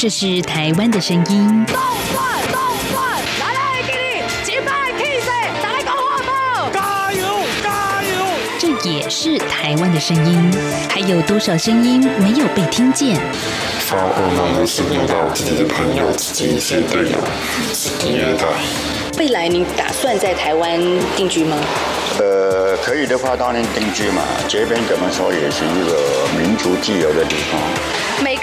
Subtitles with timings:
[0.00, 1.66] 这是台湾的声音。
[1.66, 2.58] 动坏，动
[2.90, 5.26] 坏，来来给你击败 K C，
[5.62, 7.26] 再来搞活宝，加油，
[7.62, 8.24] 加油！
[8.58, 10.50] 这也是台湾的声音。
[10.88, 13.20] 还有多少声音没有被听见？
[13.80, 17.18] 发噩梦的是梦到自己的朋友、自己一些队友
[17.74, 18.46] 是虐待。
[19.18, 20.80] 未来你打算在台湾
[21.14, 21.58] 定居吗？
[22.18, 24.22] 呃，可以的话当然定居嘛。
[24.48, 27.60] 这边怎么说也是一个民主自由的地方。
[28.24, 28.42] 每个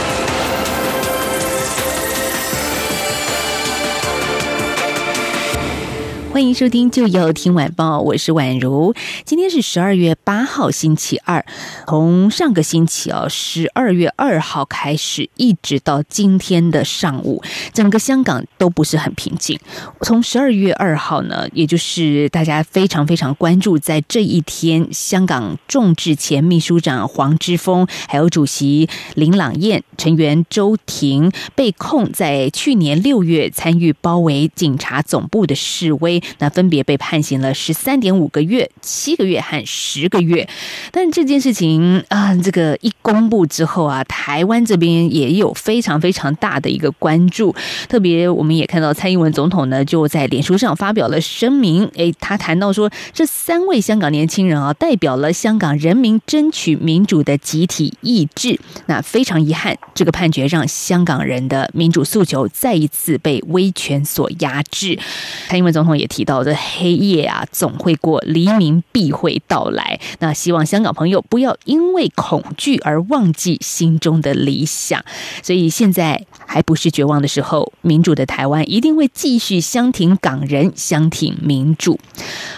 [6.31, 8.95] 欢迎收听《就要听晚报》，我是宛如。
[9.25, 11.45] 今天是十二月八号，星期二。
[11.85, 19.59] 从上个星期哦，十二月二号开始，一直到今天的上午，整个香港都不是很平静。
[20.03, 36.20] 从十二月二号呢，也就是大家非常非常关注，在这一天，香港众志前秘书长黄之锋，还有主席林朗彦、成员周庭被控在去年六月参与包围警察总部的示威。
[36.37, 40.47] 那分别被判刑了十三点五个月、七个月和十个月。
[40.91, 47.55] 但这件事情啊，这个一公布之后啊，台湾这边也有非常非常大的一个关注。
[47.89, 51.89] 特别我们也看到蔡英文总统呢，就在脸书上发表了声明。
[51.95, 58.59] 诶，他谈到说，这三位香港年轻人啊，代表了香港人民争取民主的集体意志。
[58.85, 64.99] 那非常遗憾，这个判决让香港人的民主诉求再一次被威权所压制。
[65.47, 66.10] 蔡英文总统也。
[66.11, 69.97] 提到的黑夜啊，总会过，黎明必会到来。
[70.19, 75.01] 那希望香港朋友不要因为恐惧而忘记心中的理想。
[75.41, 81.97] 所以现在还不是绝望的时候，民主的台湾一定会继续相挺港人，相挺民主。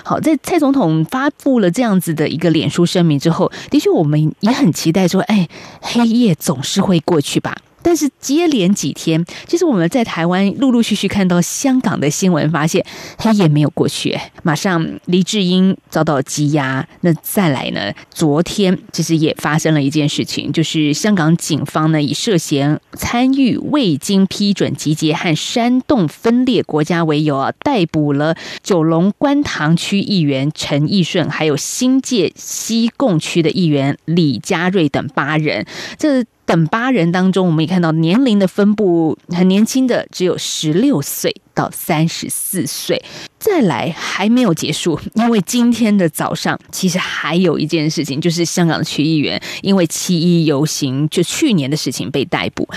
[0.04, 5.48] 好，在蔡总统发布了这样子的一个脸书声明之后，的确我们也很期待说，哎，
[5.80, 7.56] 黑夜总是会过去吧。
[7.84, 12.84] 但是接连几天，其实我们在台湾陆陆续续看到香港的新闻，发现
[13.18, 16.88] 黑夜没有过去，马上黎智英遭到羁押。
[17.02, 17.92] 那再来呢？
[18.10, 35.66] 昨天其实也发生了一件事情，就是香港警方呢以涉嫌参与未经批准集结和煽动分裂国家为由啊，逮捕了九龙观塘区议员陈义顺，还有新界西贡区的议员李家瑞等八人。
[35.98, 41.34] 这等八人当中，我们也看到年龄的分布很年轻的，只有十六岁。
[41.54, 43.02] 到三十四岁，
[43.38, 52.68] 再来还没有结束，因为今天的早上其实还有一件事情，就是香港区议员因为七一游行，就去年的事情被逮捕。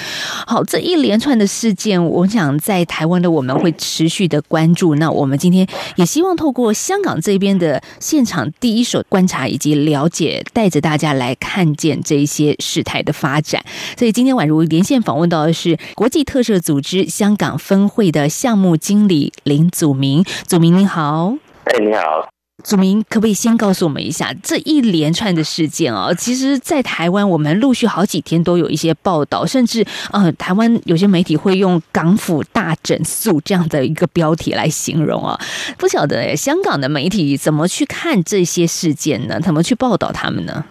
[0.47, 4.94] 好，这一连串的事件，我想在台湾的我们会持续的关注。
[4.97, 5.66] 那我们今天
[5.97, 13.64] 也希望透过香港这边的现场第一手观察以及了解，带着大家来看见这一些事态的发展。
[13.97, 18.66] 所以今天宛如连线访问到的是国际特赦组织香港分会的项目。
[18.66, 21.32] 目经理林祖明，祖明您好。
[21.66, 22.28] 哎，你好，
[22.65, 26.12] 祖明，可不可以先告诉我们一下这一连串的事件啊？
[26.15, 35.38] 其实，在台湾，我们陆续好几天都有一些报道，甚至呃，台湾有些媒体会用“港府大整肃”这样的一个标题来形容啊。
[35.78, 39.41] 不晓得香港的媒体怎么去看这些事件呢？
[39.41, 40.65] 怎么去报道他们呢？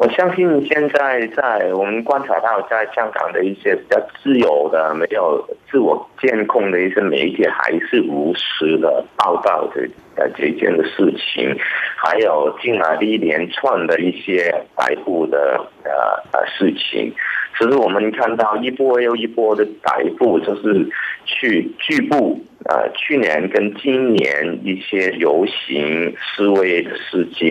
[0.00, 9.80] 我相信现在在我们观察到，在香港的一些比较自由的、没有自我监控的一些媒体，还是如实的报道这
[10.14, 11.52] 呃这件的事情，
[11.96, 15.90] 还有进来的一连串的一些逮捕的呃
[16.30, 17.12] 呃事情。
[17.58, 20.88] 其实我们看到一波又一波的逮捕，就是
[21.24, 27.50] 去拒捕呃去年跟今年一些游行示威的事件。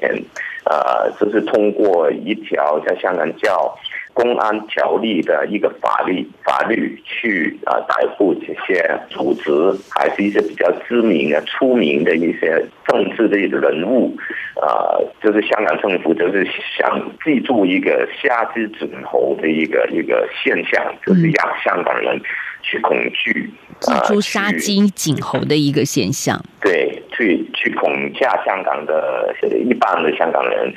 [0.69, 3.73] 呃，就是通过一条在香港叫
[4.17, 9.51] 公安条例的一个法律法律去啊逮捕这些组织，
[9.91, 14.17] 还是一些比较知名的、出名的一些政治的人物。
[14.59, 16.43] 啊、呃，就是香港政府就是
[16.75, 22.19] 想记住一个杀鸡儆猴的一个一个现象，就是让香港人
[22.63, 26.43] 去恐惧，记住杀鸡儆猴的一个现象。
[26.59, 27.03] 对。
[27.17, 29.35] 去去恐吓香港的
[29.67, 30.71] 一般的香港人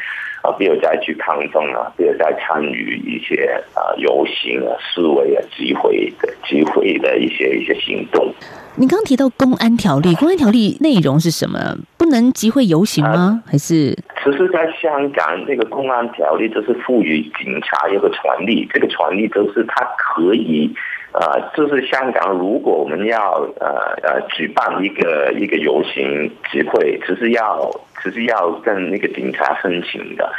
[0.51, 8.33] 啊，不要再去抗争啊，不要再参与一些啊游行啊、示威啊、集会的集会的一些一些行动。
[8.77, 11.77] 你刚刚提到公安条例，公安条例内容是什么？
[11.99, 13.43] 不能集会游行吗？
[13.47, 13.93] 还是
[14.25, 20.73] 其实在香港，这个公安条例就是赋予警察一个权利，这个权利就是他可以，
[21.13, 27.71] 呃，就是香港，如果我们要呃呃举办一个一个游行集会，只是要
[28.01, 30.33] 只是要跟那个警察申请的，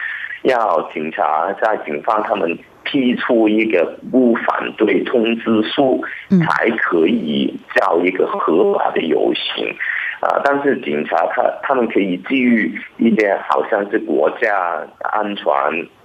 [0.44, 6.02] 要警察在警方他们批出一个不反对通知书，
[6.48, 9.76] 才可以叫一个合法的游行。
[10.22, 10.40] 啊！
[10.46, 15.46] 但是警察他他们可以基于一些好像是国家安全、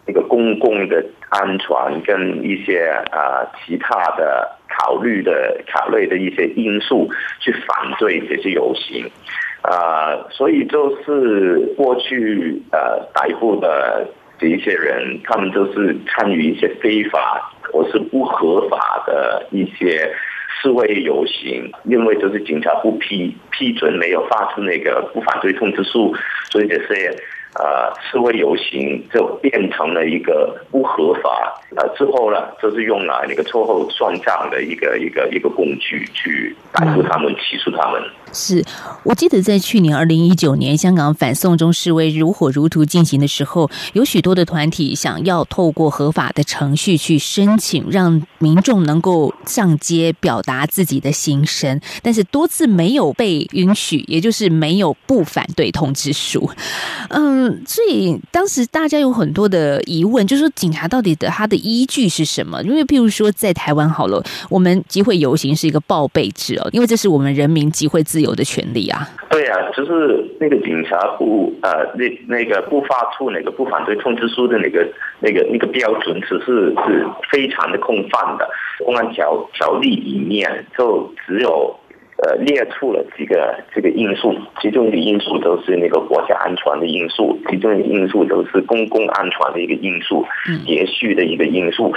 [0.06, 7.08] 那个公共的安全跟一些啊其他的考虑的考虑的一些因素
[7.40, 9.10] 去反对这些游行，
[9.62, 14.06] 啊，所以就是过去呃逮捕的
[14.38, 20.10] 这一些人，他们都是参与一些非法或是不合法的一些。
[20.62, 26.16] 示威游行，因为就是警察不批批准，没有发出那个不反对通知书，
[26.50, 27.14] 所以这些
[27.58, 31.60] 呃示威游行就变成了一个不合法。
[31.76, 38.00] 呃，之后呢，就是用了那个秋后算账的一个一个一个工具去逮捕他们、起诉他们。
[38.32, 38.62] 是
[39.02, 56.50] 我记得在去年二零一九年香港反送中示威如火如荼进行的时候，有许多的团体想要透过合法的程序去申请，让民众能够上街表达自己的心声，但是多次没有被允许，也就是没有不反对通知书。
[57.10, 62.62] 嗯，所以当时大家有很多的疑问，就是说警察到底的他的依据是什么？
[62.62, 68.36] 因为譬如说在台湾好了，我们集会游行是一个报备制哦，因为这是我们人民集会自由。
[68.36, 74.86] 的权利啊，对啊，就是那个警察不呃，那那个不发出那个不反对通知书的那个
[75.20, 78.46] 那个那个标准，只是是非常的空泛的。
[78.84, 81.74] 公安条条例里面就只有
[82.22, 90.24] 呃列出了几个这个因素，其中一个因素都是那个国家安全的因素，其中一个因素都是公共安全的一个因素，
[90.66, 91.92] 秩序的一个因素。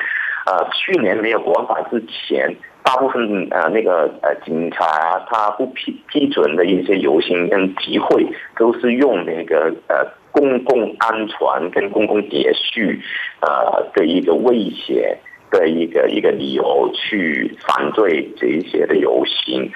[0.46, 2.56] 啊、呃，去年没有国安法之前。
[2.82, 4.86] 大部分呃那个呃警察
[5.30, 8.26] 他不批批准的一些游行跟集会，
[8.58, 13.00] 都是用那个呃公共安全跟公共秩序
[13.42, 15.16] 呃的一个威胁
[15.52, 19.70] 的一个一个理由去反对这一些的游行，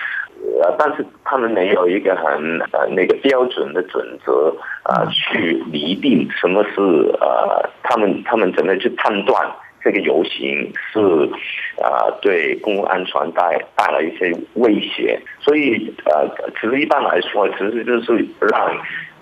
[0.61, 6.81] 呃但是他们没有一个很呃那个标准的准则呃去厘定什么是
[7.19, 9.51] 呃他们他们怎么去判断。
[9.85, 10.99] 这个游行是
[11.83, 18.61] 啊，对公共安全带带来一些威胁，所以呃，其实一般来说，其实就是让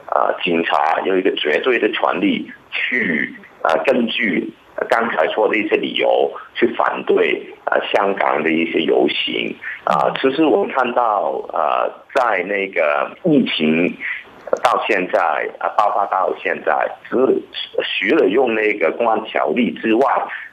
[0.06, 3.33] 啊警察有一个绝对的权利去
[3.63, 4.53] 啊根据
[4.88, 7.41] 刚才说的一些理由去反对
[7.71, 10.13] 啊香港的一些游行啊。
[10.21, 13.97] 其实我们看到呃，在那个疫情。
[14.63, 17.41] 到现在啊，爆发到现在，只是
[18.09, 20.03] 除了用那个公安条例之外，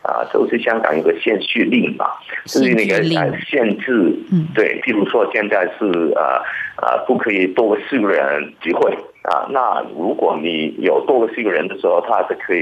[0.02, 2.06] 啊，就是香港有个限聚令嘛，
[2.44, 4.14] 就是那个呃限制，
[4.54, 6.40] 对，譬如说现在是呃
[6.80, 12.60] 呃不可以多过四个人集会啊，那如果你有多个四个人的时候，他是可以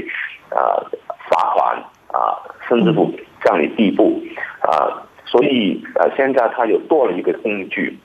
[0.49, 0.81] 啊
[1.29, 1.77] 罚款
[2.07, 2.33] 啊，
[2.67, 3.13] 甚至不
[3.47, 4.21] 让你逮捕
[4.61, 7.97] 啊，所以呃现在他有多了一个工具。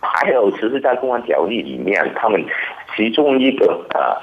[0.00, 2.40] 还有，其实，在公安条例里面，他们
[2.94, 4.14] 其中一个呃，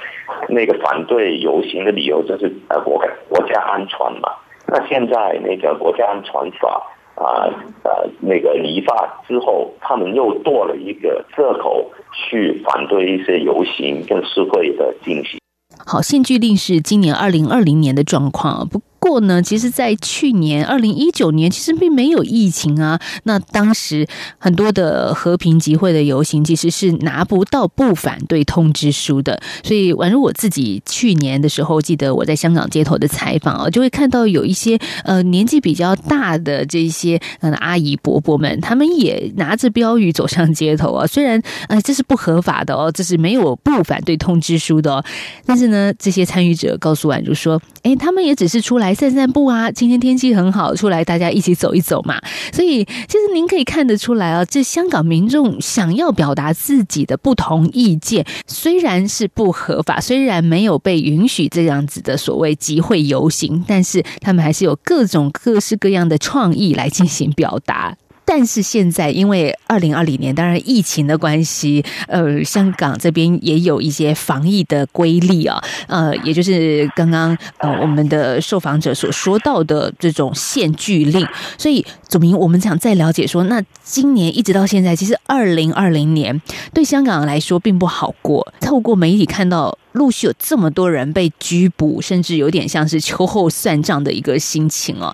[0.48, 2.98] 那个反对游行的理由就是呃国
[3.28, 4.30] 国家安全嘛。
[4.68, 6.32] 那现在那个国家安全
[6.62, 6.82] 法
[7.16, 7.52] 啊
[7.84, 15.38] 呃，呃那个立法之后，他们又多了一个借口去反对一些游行跟示威的进行。
[15.86, 18.80] 好，限聚令是今年二零二零年的状况，不。
[19.06, 23.00] 过呢，其实，在去年二零一九年，其实并没有疫情啊。
[23.26, 24.08] 那当时
[24.40, 29.40] 很多的和平集会的游行，其实是拿不到不反对通知书的。
[29.64, 41.06] 所以，宛如我自己去年的时候，记得我在香港街头的采访啊，就会看到有一些呃年纪比较大的这些呃阿姨伯伯们，他们也拿着标语走上街头啊。
[41.06, 45.06] 虽然呃这是不合法的哦，这是没有不反对通知书的哦，
[45.46, 48.95] 但是呢，这些参与者告诉宛如说，哎，他们也只是出来。
[48.96, 52.20] 散散步啊，今天天气很好，出来大家一起走一走嘛。
[52.54, 67.98] 所以其实您可以看得出来啊，这香港民众想要表达自己的不同意见，虽然是不合法，虽然没有被允许这样子的所谓集会游行，但是他们还是有各种各式各样的创意来进行表达。
[68.26, 81.26] 但是现在，因为二零二零年，当然疫情的关系，呃，香港这边也有一些防疫的规例啊，呃，也就是刚刚呃我们的受访者所说到的这种限聚令。
[81.58, 86.42] 所以，祖明，我们想再了解说，那今年一直到现在，其实二零二零年
[86.74, 88.52] 对香港来说并不好过。
[88.60, 89.78] 透过媒体看到。
[89.96, 95.14] 陆续有这么多人被拘捕，甚至有点像是秋后算账的一个心情哦。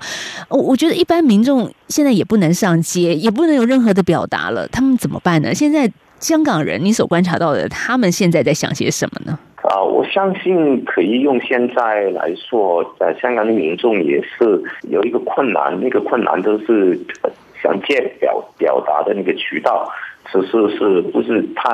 [0.49, 5.53] 我我觉得一般民众现在也不能上街，也不能有任何的表达了，他们怎么办呢？
[5.53, 9.39] 现在香港人，你所观察到的，他们现在在想些什么呢？
[9.63, 16.99] 啊，我相信可以用现在来说，在香港的民众也是有一个困难，那个困难就是
[17.61, 19.87] 想借表表达的那个渠道，
[20.31, 21.69] 只是是不是太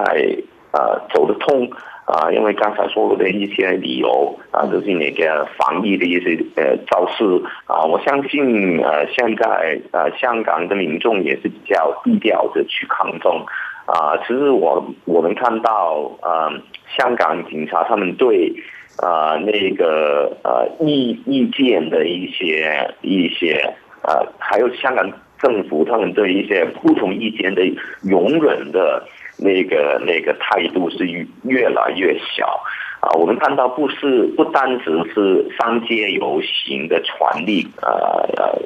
[0.71, 1.69] 啊走得通
[2.07, 2.31] 啊？
[2.31, 7.23] 因为刚才说的一些理由啊，都是那个防疫的一些呃招式
[7.67, 7.83] 啊。
[7.83, 13.45] 我相信呃，现在呃香港的民众也是比较低调的去抗争。
[13.87, 16.51] 啊，其实我我们看到，呃，
[16.97, 18.53] 香港警察他们对，
[19.01, 23.73] 呃，那个呃意意见的一些一些，
[24.03, 25.09] 呃，还有香港
[25.41, 27.61] 政府他们对一些不同意见的
[28.01, 29.07] 容忍的
[29.37, 32.61] 那个那个态度是越越来越小。
[32.99, 38.59] 啊，我们看到不是不单只是商街游行的传力，呃呃，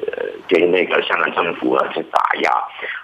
[0.48, 2.50] 给那个香港政府啊去打压，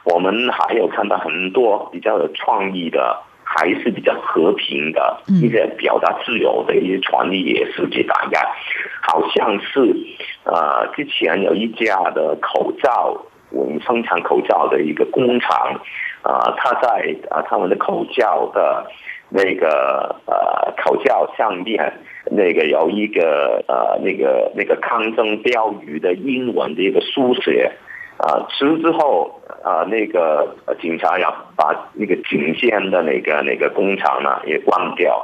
[0.05, 8.41] 我们还有看到很多比较有创意的，还是比较和平的一些表达自由的一些传力也是去打压，
[9.03, 9.95] 好像是
[10.45, 13.15] 呃之前有一家的口罩，
[13.51, 15.79] 我们生产口罩的一个工厂，
[16.23, 18.87] 啊、他在啊他们的口罩的。
[19.31, 21.93] 那个呃，口罩上面
[22.31, 27.71] 那个有一个呃，那个那个抗争标语的英文的一个书写，
[28.17, 35.23] 啊，吃之后啊，那个警察要把那个警线的那个那个工厂呢也关掉，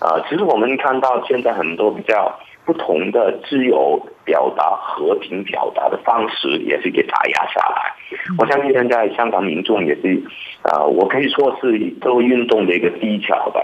[0.00, 2.36] 啊，其实我们看到现在很多比较。
[2.66, 7.94] 不同的自由表达、和平表达的方式，也是给打压下来。
[8.38, 10.20] 我相信现在香港民众也是，
[10.62, 13.60] 啊、呃，我可以说是这个运动的一个低潮吧。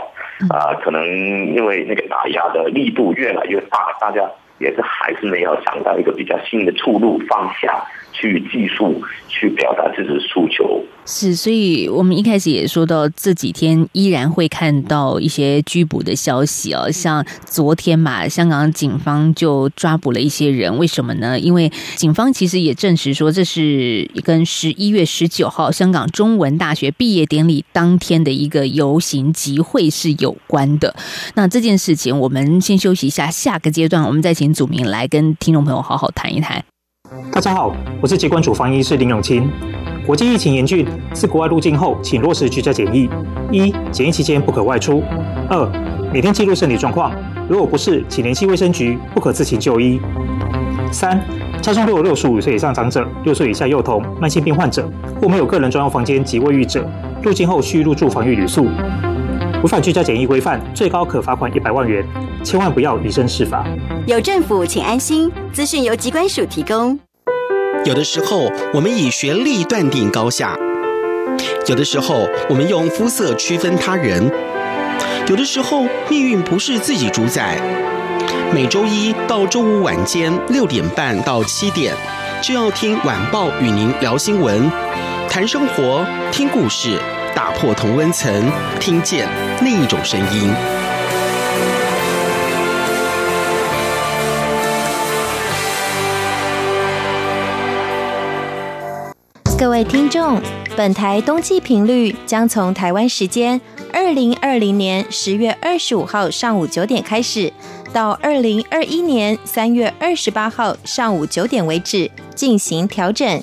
[0.49, 1.05] 啊、呃，可能
[1.53, 4.23] 因为那个打压的力度越来越大，大家
[4.59, 7.75] 也是还是没有想到一个比较新的出路方向。
[8.13, 21.39] 去技术去表达自己的诉求是，所以我们一开始也说到，这几天依然会看到一些拘捕的消息哦，像昨天嘛，香港警方就抓捕了一些人，为什么呢？
[21.41, 30.95] 因为警方其实也证实说，这是跟十一月十九号香港中文大学毕业典礼当天的一个游行集会是有关的。
[31.35, 36.65] 那这件事情，我们先休息一下，下个阶段我们再请祖明来跟听众朋友好好谈一谈。
[37.33, 39.51] 大家好，我是疾管主防医师林永清。
[40.07, 43.09] 国际疫情严峻，自国外入境后，请落实居家检疫。
[43.51, 45.03] 一、检疫期间不可外出。
[45.49, 45.71] 二、
[46.13, 47.13] 每天记录身体状况，
[47.49, 50.01] 如果不适，请联系卫生局，不可自行就医。
[50.91, 51.21] 三、
[51.61, 54.89] 家中若有六十五岁以上长者、六岁以下幼童、慢性病患者
[55.21, 56.89] 或没有个人专用房间及卫浴者，
[57.23, 58.69] 入境后需入住防疫旅宿。
[59.63, 62.05] 违反居家检疫规范，最高可罚款一百万元，
[62.43, 63.65] 千万不要以身试法。
[64.07, 65.31] 有政府，请安心。
[65.53, 66.99] 资讯由机关署提供。
[67.85, 70.57] 有的时候，我们以学历断定高下；
[71.69, 74.29] 有的时候，我们用肤色区分他人；
[75.29, 77.57] 有的时候，命运不是自己主宰。
[78.53, 81.95] 每周一到周五晚间六点半到七点，
[82.43, 84.69] 就要听晚报与您聊新闻，
[85.29, 86.99] 谈生活，听故事。
[87.35, 88.31] 打破同温层，
[88.79, 89.29] 听见
[89.63, 90.51] 另一种声音。
[99.59, 100.41] 各位听众，
[100.77, 103.61] 本台冬季频率将从台湾时间
[103.93, 107.53] 二零二零年十月二十五号上午九点开始，
[107.93, 113.43] 到二零二一年三月二十八号上午九点为止进行调整。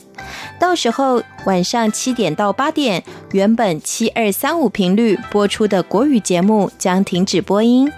[0.60, 7.92] 到时候晚上七点到八点，原本七二三五频率播出的国语节目将停止播音。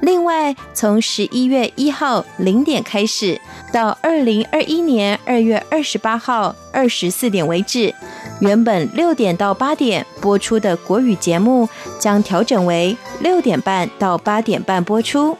[0.00, 3.40] 另外，从十一月一号零点开始，
[3.72, 7.94] 到二零二一年二月二十八号二十四点为止，
[8.40, 15.36] 原本六点到八点播出的国语节目将调整为六点半到八点半播出。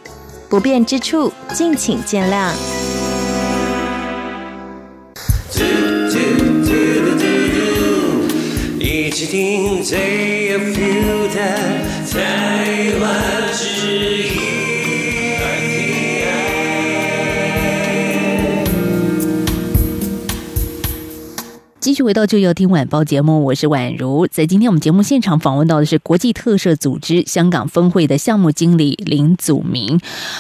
[0.51, 2.51] 不便之处，敬请见谅。
[8.81, 11.39] 一起听最有 feel 的
[12.11, 13.63] 台湾之
[14.25, 14.40] 音。
[21.91, 24.25] 继续回到就要听晚报节目，我是宛如。
[24.29, 29.99] 在今天我们节目现场访问到的是国际特赦组织香港分会的项目经理林祖明。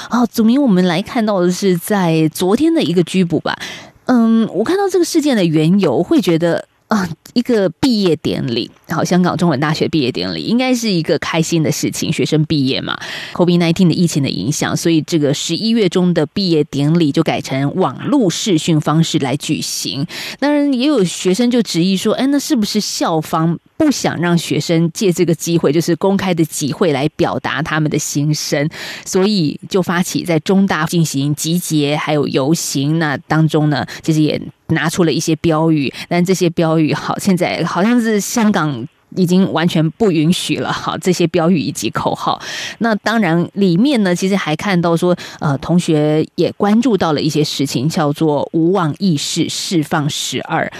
[0.08, 3.58] 好，祖明，我们来看到的是在昨天的一个拘捕吧。
[4.04, 6.66] 嗯，我看到这个事件的缘由，会觉得。
[6.86, 12.98] 啊，一个毕业典礼，好，香港中文大学毕业典礼应该是一个开心的事情，学生毕业嘛。
[13.32, 20.06] COVID-19 的疫情的影响，所以这个十一月中的毕业典礼就改成网络视讯方式来举行。
[20.38, 28.68] 当然，也有学生就质疑说，哎，那是不是校方不想让学生借这个机会，就是公开的集会来表达他们的心声，
[29.04, 32.98] 所以就发起在中大进行集结，还有游行。
[32.98, 34.40] 那当中呢，其实也。
[34.70, 38.86] 拿出了一些标语，但这些标语好，现在好像是香港
[39.16, 40.72] 已经完全不允许了。
[40.72, 42.40] 好，这些标语以及口号，
[42.78, 50.70] 那当然里面呢，其实还看到说，呃，同学也关注到了一些事情，叫做无望意识释放十二。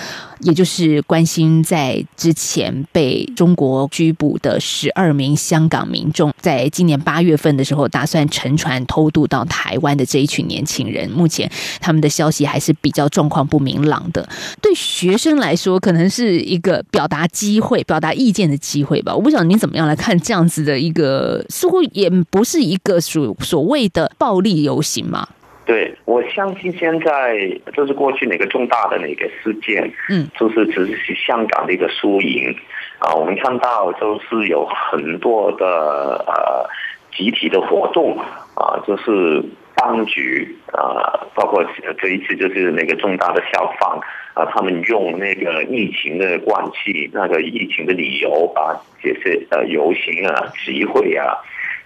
[0.43, 14.27] 也就是关心在之前被中国拘捕的十二名香港民众，在今年八月份的时候，打算乘船偷渡到台湾的这一群年轻人，目前他们的消息还是比较状况不明朗的。
[14.63, 19.15] 对学生来说，可能是一个表达机会、表达见的机会吧。
[19.15, 25.29] 我不晓得你怎么样来看这样子的一个，似乎也不是一个所所谓的暴力游行嘛。
[25.65, 27.39] 对，我相信现在
[27.73, 32.53] 就是过去哪个重大的哪个事件，嗯，就是只是香港的一个输赢
[32.99, 33.15] 啊。
[33.15, 36.69] 我们看到就是有很多的呃
[37.17, 38.19] 集体的活动
[38.57, 39.41] 啊，就是
[39.81, 41.65] 当局啊，包括
[41.99, 43.99] 这一次就是那个重大的消防
[44.35, 51.35] 啊，他们用那个疫情的关系，那个疫情的理由，把这些呃游行啊、集会啊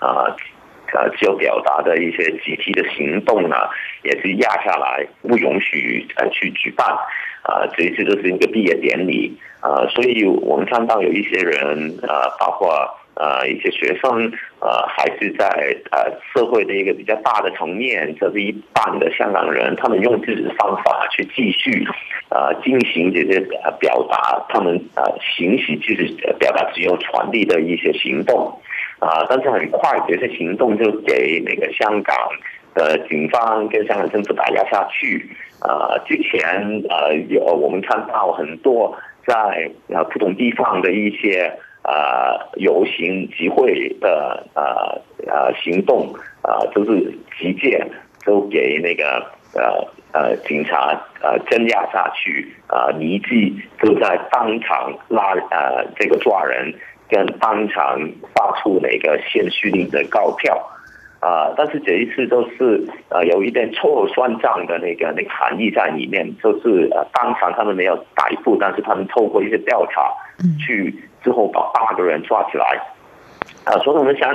[0.01, 0.35] 啊。
[0.95, 3.57] 呃，就表达的一些集体的行动呢，
[4.05, 6.87] 也是压下来，不允许呃去举办。
[7.43, 21.87] 啊，这一次就是一个毕业典礼啊，所以我们看到有一些人啊，包括呃一些学生呃，还是在呃社会的一个比较大的层面，这是一半的香港人，他们用自己的方法去继续
[22.31, 23.41] 呃进行这些
[23.79, 25.03] 表达，他们呃
[25.37, 28.59] 行使就是表达自由传递的一些行动。
[29.01, 29.27] 啊！
[29.29, 32.17] 但是很快，这些行动就给那个香港
[32.75, 35.29] 的警方跟香港政府打压下去。
[35.61, 41.53] 啊，之前呃有我们看到很多在啊不同地方的一些
[41.85, 44.93] 啊游行集会的啊
[45.31, 47.87] 啊行动啊，都是集结
[48.25, 52.53] 都给那个呃呃警察呃镇压下去。
[52.67, 56.75] 啊，立即就在当场拉呃这个抓人。
[57.07, 58.01] 跟当场
[58.35, 60.59] 发出那个限聚令的告票，
[61.25, 70.13] 啊，但是这一次都是呃有一点错误算账的那个那个含义在里面，就是呃当场他们没有逮捕，但是他们透过一些调查，
[70.59, 72.67] 去之后把八个人抓起来，
[73.65, 74.31] 啊，所以我们想，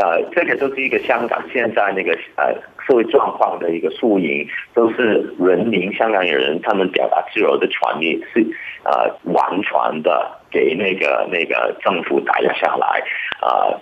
[0.00, 2.54] 呃，这个就是一个香港现在那个呃
[2.86, 8.40] 社会状况的一个缩影，都是人民香港人他们表达自由的权利是
[8.84, 10.38] 呃完全的。
[10.52, 13.02] 给那个那个政府打压下来，
[13.40, 13.72] 啊，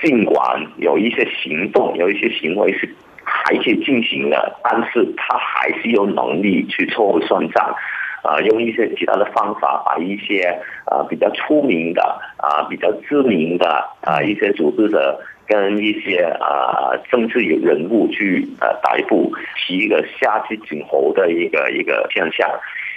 [0.00, 2.88] 尽管有一些行动，有一些行为是
[3.22, 7.74] 还可以进行的，但是他还是有能力去错误算账，
[8.22, 12.02] 啊，用一些其他的方法把一些啊比较出名的
[12.36, 13.66] 啊比较知名的
[14.02, 22.48] 啊一些组织者跟一些啊政治人物去呃逮捕，起一个瞎子儆猴的一个一个现象。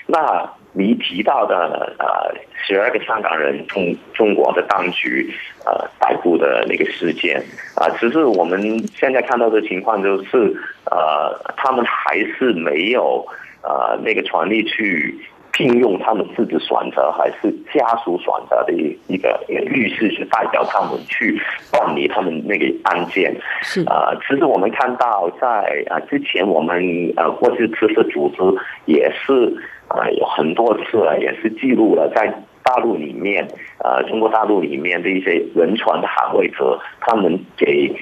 [0.08, 2.34] 那你提到的呃
[2.66, 5.34] 十二个香港人中中国的当局
[5.66, 7.44] 呃逮捕的那个事件。
[7.76, 8.60] 啊，只是我们
[8.96, 13.26] 现在看到的情况就是呃他们还是没有
[13.62, 15.16] 呃那个权利去
[15.58, 21.42] 聘用他们自己选择还是家属选择的一一个律师去代表他们去
[21.72, 23.36] 办理他们那个案件。
[23.64, 28.44] 是啊，其实我们看到在啊之前我们呃过去知识组织
[28.86, 29.58] 也是。
[29.90, 32.28] 啊，有很多次啊，也是记录了在
[32.62, 33.48] 大陆里面，
[33.82, 37.96] 呃，中国大陆里面的一些人权的捍卫者，他们给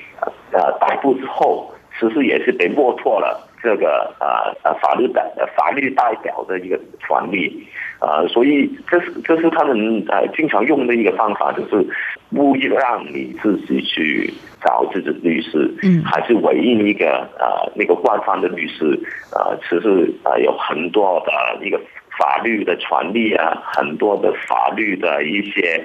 [0.51, 5.25] 呃逮捕之后，其实也是被剥夺了这个啊啊法律代
[5.57, 11.83] 法律代表的一个权利，啊、呃，所以这是这是他们呃经常用的一个方法，就是
[12.29, 14.31] 不让你自己去
[14.63, 18.99] 找自己的律师，嗯，还是唯一一个呃那个官方的律师，
[19.33, 21.81] 呃，其实啊有很多的一个
[22.19, 25.83] 法律的权利啊，很多的法律的一些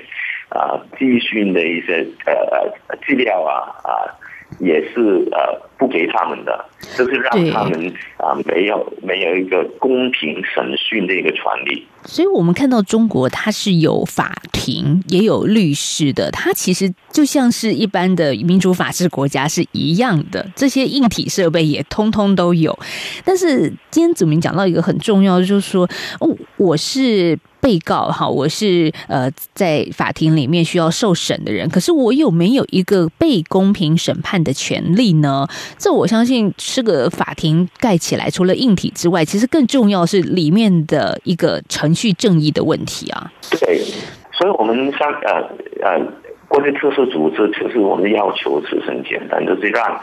[0.51, 2.35] 啊资讯的一些呃
[2.88, 3.90] 呃资料啊啊，
[4.59, 6.65] 也是呃不给他们的，
[6.97, 11.87] 就是让他们啊没有没有一个公平审讯的一个权利。
[12.05, 16.31] 所以，我们看到中国，它是有法庭，也有律师的。
[16.31, 22.77] 它其实就像是一般的民主法治国家是一样的，这些硬体设备也通通都有。
[23.23, 25.89] 但是，今天子明讲到一个很重要的，就是说，
[26.21, 35.46] 哦，我是被告哈，我是呃在法庭里面需要受审的人，可是我有没有一个被公平审判的权利呢？
[35.79, 43.31] 这我相信是个法庭盖起来，除了硬体之外，其实更重要是里面的一个程序正义的问题啊。
[43.61, 43.81] 对，
[44.33, 45.42] 所以我们像呃
[45.83, 46.01] 呃
[46.49, 50.01] 国际特赦组织，其实我们的要求是很简单，就是让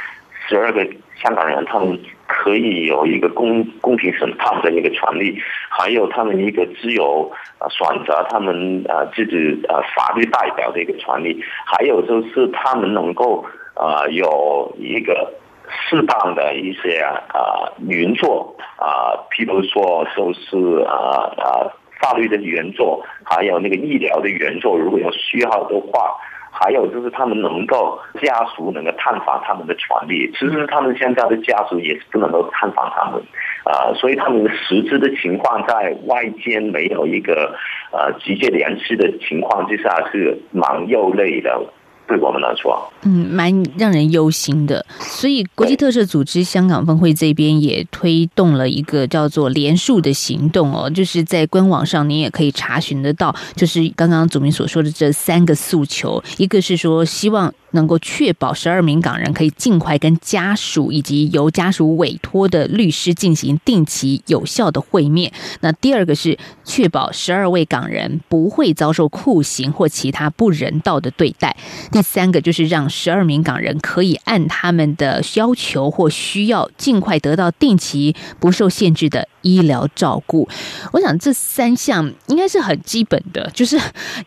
[0.47, 0.85] 十二个
[1.21, 1.99] 香港人他们。
[2.29, 5.39] 可以有一个公公平审判的一个权利，
[5.69, 15.33] 还有他们一个自由啊选择他们啊自己啊法律代表的一个权利，还有就是他们能够啊有一个
[15.67, 21.67] 适当的一些啊运作啊，譬如说就是啊啊
[21.99, 26.15] 法律的援助，还有那个医疗的援助，如果有需要的话。
[26.59, 33.21] 还有就是他们能够家属能够探访他们的权利，其实他们现在的家属也是不能够探访他们，
[33.63, 37.53] 啊，所以他们的实质的情况在外间没有一个
[37.91, 41.61] 呃直接联系的情况之下是蛮又累的。
[42.07, 44.85] 对我们来说，嗯，蛮让人忧心的。
[44.99, 57.53] 所以，国际特赦组织香港分会这边也推动了一个叫做“连署”的行动哦，就是在官网上您也可以查询得到，就是刚刚祖明所说的这三个诉求，一个是说希望。
[57.71, 65.31] 能够确保十二名港人可以尽快跟家属以及由家属委托的律师进行定期有效的会面。
[65.61, 71.55] 那第二个是确保十二位港人不会遭受酷刑或其他不人道的对待。
[71.91, 80.47] 第三个就是让十二名港人可以按他们的要求或需要尽快得到定期不受限制的医疗照顾。
[80.91, 83.79] 我想这三项应该是很基本的，就是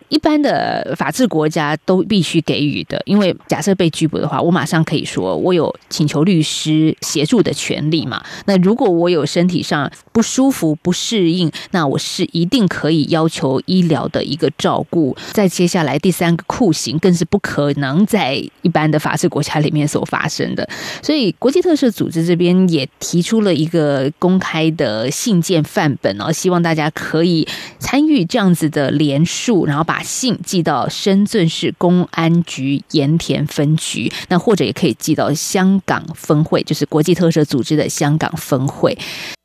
[0.08, 3.36] 一般的法治国家都必须给予的，因为。
[3.48, 8.22] 假设被拘捕的话，我马上可以说我有请求律师协助的权利嘛。
[8.46, 15.16] 那如果我有身体上不舒服、不适应，那我是一定可以要求医疗的一个照顾。
[15.32, 20.68] 再接下来第三个酷刑，更是不可能在一般的法治国家里面所发生的。
[21.02, 27.46] 所以国际特赦组织这边也提出了一个公开的信件范本哦，希望大家可以
[27.78, 38.96] 参与这样子的联署，然后把信寄到深圳市公安局盐田分局，那或者也可以寄到香港分会，就是国际特赦组织的香港分会。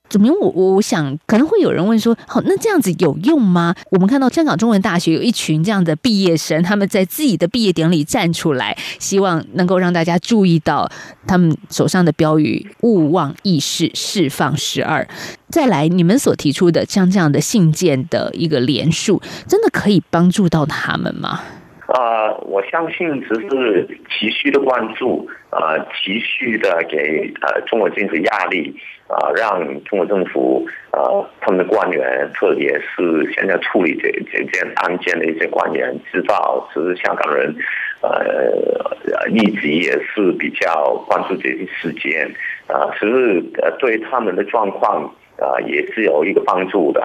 [0.09, 3.75] 祖民，我我想可能会有人问说，好，那这样子有用吗？
[3.91, 10.89] 我们看到香港中文大学有一群这样的毕业生，他们在自己的毕业典礼站出来，希望能够让大家注意到
[11.27, 15.07] 他们手上的标语“勿忘意识，释放十二”。
[15.49, 21.41] 再来，你们所提出的像这样的信件的一个连数，真的可以帮助到他们吗？
[21.87, 28.75] 呃，我相信只是持续的关注，呃，持续的给呃中国政府压力，
[29.07, 37.55] 啊、让中国政府呃他们的官员，特别是现在处理这这件案件的一些官员，知道其实香港人
[38.01, 42.25] 呃一直也是比较关注这些事件，
[42.67, 45.13] 啊、呃，其实呃对他们的状况。
[45.37, 47.01] 啊，也是有一个帮助的，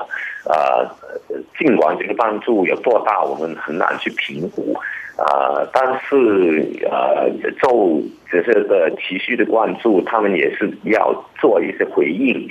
[0.49, 0.87] 啊，
[1.59, 4.75] 尽管这个帮助有多大，我们很难去评估，
[5.17, 7.27] 啊，但是啊，
[7.61, 12.49] 就只是的持续的关注，他们也是要做一些回应，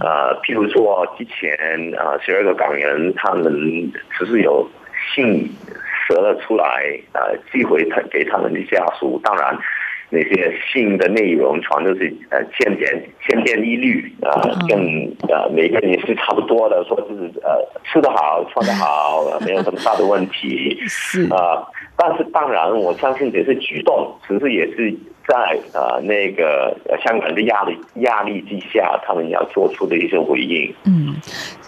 [0.00, 1.56] 啊，譬如说之前
[1.98, 4.68] 啊，十二个港人他们只是有
[5.14, 5.50] 信
[6.08, 6.64] 折了出来，
[7.12, 9.58] 啊，寄回他给他们的家属，当然。
[10.12, 14.28] 那些信的内容全都是呃千篇千篇一律啊，
[14.68, 14.78] 跟
[15.26, 20.78] 呃每个人也是差不多的，说就是呃吃得好穿得好，没有什么大的问题
[21.32, 21.64] 啊。
[21.96, 24.94] 但是当然，我相信这些举动其实也是
[25.26, 30.74] 在呃那个香港的压力压力之下，他们要做出的一些回应。
[30.84, 31.14] 嗯。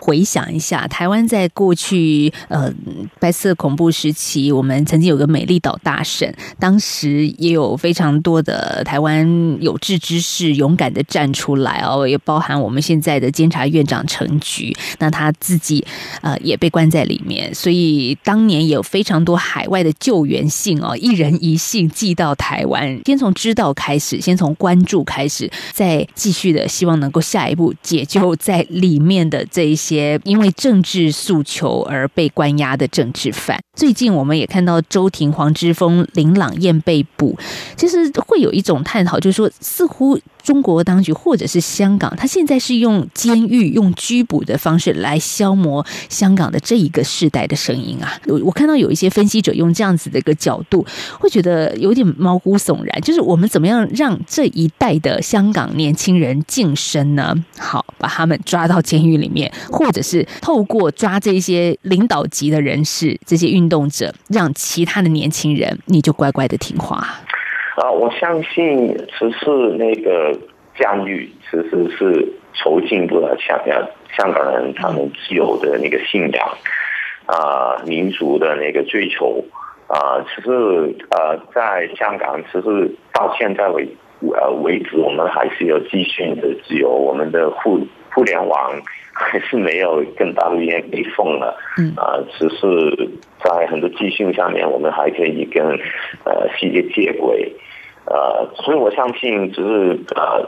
[0.01, 2.71] 回想一下，台湾在过去呃
[3.19, 9.27] 白色恐怖时期，我们曾经有个美丽岛大审，当时也有非常多的台湾
[9.63, 15.83] 有志之士勇敢的站出来哦，也包含我们现在的监察院长陈菊，那他自己
[16.21, 30.19] 呃也被关在里面，所以当年也有非常多海外的救援信哦，一人一信寄到台湾，先从知道开始，先从关注开始，再继续的希望能够下一步解救在里面的这一些。
[30.25, 37.39] 因为政治诉求而被关押的政治犯，最近我们也看到周庭、黄之锋、林朗彦被捕，
[37.77, 48.21] 其实会有一种探讨，就是说，似乎中国当局或者是香港，他现在是用监狱、用拘捕的方式来消磨香港的这一个世代的声音啊！
[48.27, 50.87] 我我看到有一些分析者用这样子的一个角度，
[51.19, 53.01] 会觉得有点毛骨悚然。
[53.01, 57.35] 就是我们怎么样让这一代的香港年轻人晋升呢？
[57.59, 67.23] 好，把他们抓到监狱里面，或者是透过抓这些领导级的人士、这些运动者，让其他的年轻人你就乖乖的听话。
[67.77, 70.33] 啊，我相信只是那个
[70.79, 76.49] 疆域，其实是囚禁不了香港香港人他们自由的那个信仰，
[77.27, 79.45] 啊，民族的那个追求，
[79.89, 80.51] 啊，其实
[81.11, 83.89] 呃，在香港，其实到现在为
[84.21, 87.81] 呃为止，我们还是有资讯的自由，我们的互
[88.15, 88.71] 互联网
[89.15, 91.57] 还是没有跟大陆一样被封了，
[91.97, 93.09] 啊，只是
[93.43, 95.65] 在很多资讯上面，我们还可以跟
[96.25, 97.53] 呃世界接轨。
[98.07, 100.47] 呃，所以我相信，只是呃，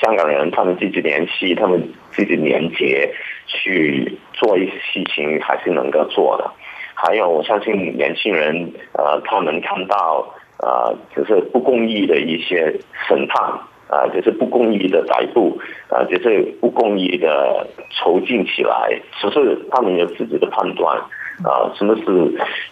[0.00, 3.12] 香港人他们自己联系，他们自己连接
[3.46, 6.50] 去做一些事情，还是能够做的。
[6.94, 12.74] 还有，我相信年轻人，呃，他们看到呃，就是不公义的一些
[13.06, 13.52] 审判，
[13.88, 21.00] 啊、就是不公义的逮捕，啊、就是不公义的囚禁起来，只是他们有自己的判断。
[21.44, 22.02] 啊，什么是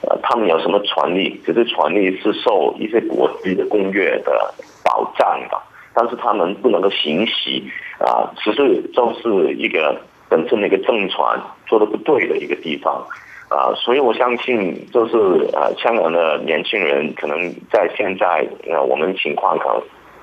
[0.03, 1.41] 呃，他们有什么权利？
[1.47, 4.53] 只是权利是受一些国际的公约的
[4.83, 5.57] 保障的，
[5.95, 7.63] 但是他们不能够行使
[8.01, 9.97] 啊，只是就是一个
[10.29, 11.17] 本身的一个政权
[11.69, 13.07] 做的不对的一个地方
[13.49, 15.17] 啊，所以我相信就是
[15.55, 17.39] 啊，香港的年轻人可能
[17.71, 19.81] 在现在啊，我们情况可能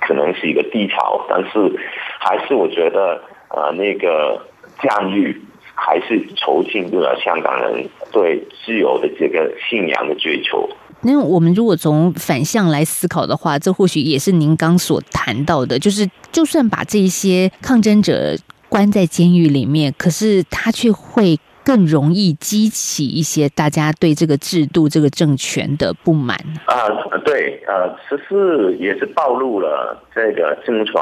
[0.08, 1.80] 可能是一个低潮，但是
[2.20, 4.42] 还是我觉得呃，那个
[4.82, 5.42] 监狱。
[5.76, 10.70] 还是囚禁住了香港人对自由的这个信仰的追求。
[11.02, 18.38] 那我们如果从反向来思考的话，这或许也是您刚所谈到的，就是就算把这些抗争者
[18.70, 26.38] 关在监狱里面，可是他却会更容易激起一些大家对这个制度、这个政权的不满。
[26.66, 26.88] 啊，
[27.26, 30.94] 对，呃，其实也是暴露了这个政权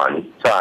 [0.44, 0.52] 在。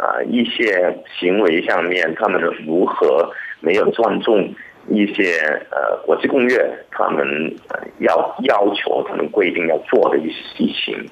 [0.00, 4.50] 啊，一些行为上面，他们如何没有尊重
[4.88, 5.36] 一些
[5.70, 7.54] 呃国际公约，他们
[7.98, 11.06] 要要求他们规定要做的一些事情。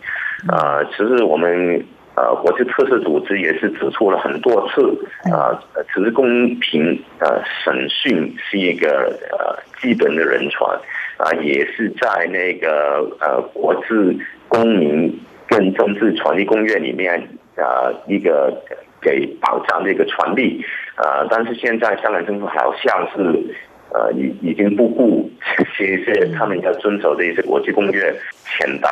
[0.46, 1.85] 啊，其实我们
[2.18, 4.83] 呃国际特赦组织也是指出了很多次，
[5.31, 5.54] 啊，
[5.94, 6.26] 其实公
[6.59, 10.59] 平呃审讯是一个呃基本的人权，
[11.18, 17.28] 啊，也是在那个呃国际公民跟政治权利公约里面。
[17.59, 18.57] 啊，一个
[19.00, 23.18] 给保障的一个权利，啊，但是现在香港政府好像是，
[23.92, 25.28] 呃，已已经不顾
[25.76, 28.14] 这些他们要遵守的一些国际公约，
[28.46, 28.88] 遣达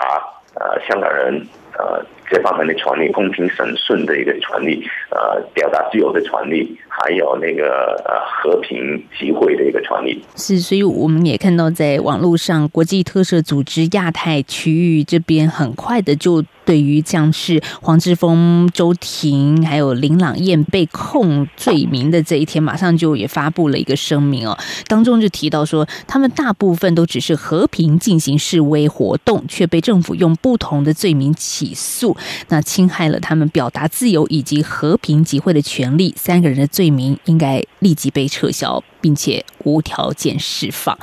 [0.59, 1.47] 呃香港人
[1.79, 10.23] 呃这方面的权利，公平审讯的一个权利，呃，表达自由的权利，还有那个呃和平集会的一个权利。
[10.37, 16.45] 是，所以我们也看到在网络上，国际特赦组织亚太区域这边很快的就。
[16.67, 24.59] 对于将是黄之峰、周庭还有林朗彦被控罪名的这一天，马上就也发布了一个声明哦，
[24.89, 32.16] 当中就提到说，他们大部分都只是和平进行示威活动，却被政府用不同的罪名起诉，
[32.49, 40.97] 那侵害了他们表达自由以及和平集会的权利，三个人的罪名应该立即被撤销，并且无条件释放。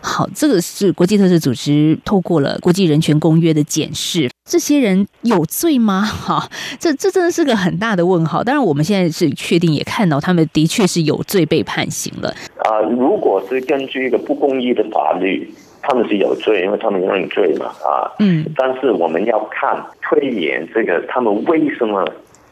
[0.00, 6.02] 好，这个是国际特赦组织透过了国际人权公约的检视，这些人有罪吗？
[6.02, 8.42] 哈，这这真的是个很大的问号。
[8.42, 12.28] 当然，我们现在是确定也看到他们的确是有罪被判刑了。
[12.64, 15.48] 啊，如果是根据一个不公义的法律，
[15.82, 17.66] 他们是有罪，因为他们认罪嘛。
[17.84, 18.44] 啊，嗯。
[18.56, 22.04] 但是我们要看推演这个，他们为什么？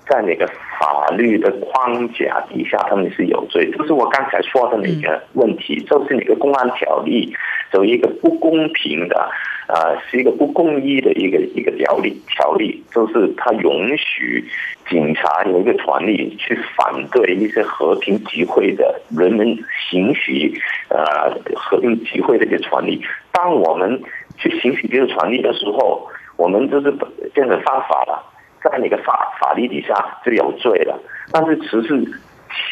[0.09, 0.45] 在那个
[0.81, 3.71] 法律的框架底下，他们是有罪。
[3.71, 7.33] 就是我刚才说的那个问题，就是那个公安条例
[7.75, 9.31] 有一个不公平的，
[9.71, 14.45] 啊，是一个不公义的一个一个条例条例，就是它允许
[14.89, 19.47] 警察有一个权利去反对一些和平集会的人们
[19.89, 20.51] 行使
[20.89, 23.01] 呃和平集会的一个权利。
[23.31, 24.03] 当我们
[24.39, 26.91] 去行使这个权利的时候，我们就是
[27.33, 28.27] 变成犯法了。
[28.63, 31.01] 在那个法法律底下就有罪了，
[31.33, 31.97] 但是只是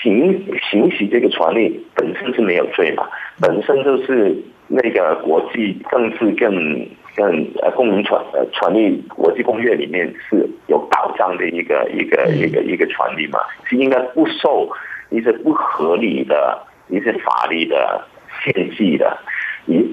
[0.02, 3.08] 行行使这个权利本身是没有罪嘛，
[3.40, 14.70] 本身就是那个国际政治更更呃公民权呃权利国际公约里面是有保障的一个一个一个一个权利嘛，是应该不受
[15.10, 18.04] 一些不合理的一些法律的
[18.44, 19.18] 限制的，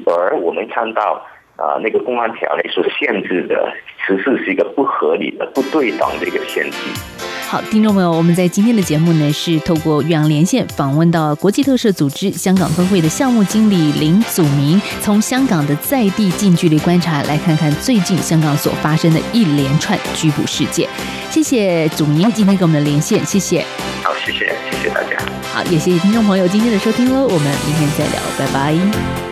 [0.06, 3.74] 而我们看到啊、呃、那个公安条例所限制的，
[4.06, 7.35] 其实是一个不合理的、不对等的一个限制。
[7.48, 20.90] 好，听众朋友，我们在今天的节目呢，是透过远洋连线访问到国际特赦组织香港分会的项目经理林祖明，从香港的在地近距离观察，来看看最近香港所发生的一连串拘捕事件。
[21.30, 23.64] 谢谢祖明今天给我们的连线，谢谢。
[24.04, 25.18] 好，谢谢，谢谢大家。
[25.54, 29.25] 好，也谢谢听众朋友今天的收听喽，我们明天再聊，拜拜。